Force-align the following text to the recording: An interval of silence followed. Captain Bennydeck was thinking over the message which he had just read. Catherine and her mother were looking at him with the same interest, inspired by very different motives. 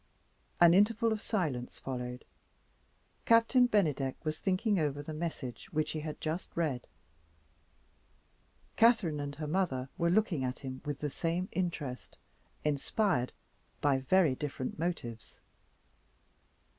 An 0.59 0.73
interval 0.73 1.11
of 1.11 1.21
silence 1.21 1.77
followed. 1.79 2.25
Captain 3.25 3.67
Bennydeck 3.67 4.15
was 4.25 4.39
thinking 4.39 4.79
over 4.79 5.03
the 5.03 5.13
message 5.13 5.67
which 5.71 5.91
he 5.91 5.99
had 5.99 6.19
just 6.19 6.49
read. 6.57 6.87
Catherine 8.77 9.19
and 9.19 9.35
her 9.35 9.45
mother 9.45 9.89
were 9.99 10.09
looking 10.09 10.43
at 10.43 10.57
him 10.57 10.81
with 10.85 11.01
the 11.01 11.11
same 11.11 11.49
interest, 11.51 12.17
inspired 12.63 13.31
by 13.79 13.99
very 13.99 14.33
different 14.33 14.79
motives. 14.79 15.39